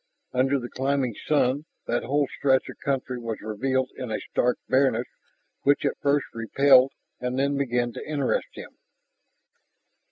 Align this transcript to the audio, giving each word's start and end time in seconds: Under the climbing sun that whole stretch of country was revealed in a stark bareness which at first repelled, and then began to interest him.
Under 0.33 0.57
the 0.57 0.67
climbing 0.67 1.13
sun 1.27 1.65
that 1.85 2.01
whole 2.05 2.27
stretch 2.35 2.67
of 2.69 2.79
country 2.79 3.19
was 3.19 3.39
revealed 3.39 3.91
in 3.95 4.09
a 4.11 4.19
stark 4.19 4.57
bareness 4.67 5.05
which 5.61 5.85
at 5.85 5.95
first 6.01 6.25
repelled, 6.33 6.91
and 7.19 7.37
then 7.37 7.55
began 7.55 7.93
to 7.93 8.09
interest 8.09 8.47
him. 8.53 8.79